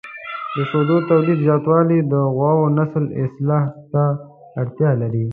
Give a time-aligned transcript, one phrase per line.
[0.55, 4.03] د شیدو تولید زیاتول د غواوو نسل اصلاح ته
[4.61, 5.25] اړتیا لري.